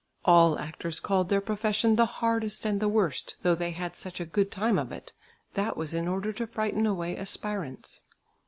All 0.25 0.57
actors 0.57 0.99
called 0.99 1.29
their 1.29 1.41
profession 1.41 1.95
the 1.95 2.07
"hardest 2.07 2.65
and 2.65 2.79
the 2.79 2.87
worst" 2.89 3.37
though 3.43 3.53
they 3.53 3.69
had 3.69 3.95
such 3.95 4.19
a 4.19 4.25
good 4.25 4.49
time 4.49 4.79
of 4.79 4.91
it. 4.91 5.13
That 5.53 5.77
was 5.77 5.93
in 5.93 6.07
order 6.07 6.33
to 6.33 6.47
frighten 6.47 6.87
away 6.87 7.15
aspirants. 7.15 8.01